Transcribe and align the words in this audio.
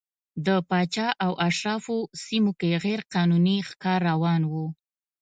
د 0.45 0.47
پاچا 0.69 1.07
او 1.25 1.31
اشرافو 1.47 1.97
سیمو 2.23 2.51
کې 2.59 2.79
غیر 2.83 3.01
قانوني 3.13 3.57
ښکار 3.69 3.99
روان 4.11 4.41
و. 4.51 4.53